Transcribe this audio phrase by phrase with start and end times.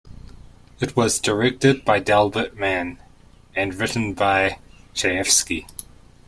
[0.79, 2.97] It was directed by Delbert Mann
[3.55, 4.57] and written by
[4.95, 5.67] Chayefsky.